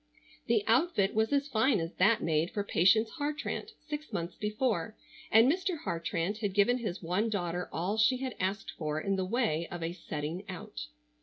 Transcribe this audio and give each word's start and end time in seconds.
The 0.47 0.63
outfit 0.65 1.13
was 1.13 1.31
as 1.31 1.47
fine 1.47 1.79
as 1.79 1.93
that 1.97 2.23
made 2.23 2.49
for 2.49 2.63
Patience 2.63 3.11
Hartrandt 3.19 3.73
six 3.87 4.11
months 4.11 4.33
before, 4.35 4.95
and 5.29 5.47
Mr. 5.47 5.77
Hartrandt 5.81 6.39
had 6.39 6.55
given 6.55 6.79
his 6.79 7.03
one 7.03 7.29
daughter 7.29 7.69
all 7.71 7.99
she 7.99 8.17
had 8.17 8.35
asked 8.39 8.71
for 8.71 8.99
in 8.99 9.15
the 9.15 9.25
way 9.25 9.67
of 9.69 9.83
a 9.83 9.93
"setting 9.93 10.43
out." 10.49 10.87